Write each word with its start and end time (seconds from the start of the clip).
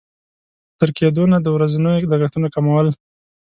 تر 0.79 0.89
کېدونه 0.97 1.35
د 1.41 1.47
ورځنيو 1.55 2.09
لګښتونو 2.11 2.47
کمول. 2.55 2.87